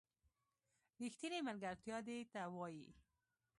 ریښتینې 1.01 1.39
ملگرتیا 1.47 1.97
دې 2.07 2.17
ته 2.31 2.41
وايي 2.55 2.87